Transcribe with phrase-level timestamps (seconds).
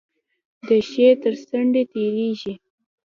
[0.67, 2.53] د شی تر څنډو تیریږي.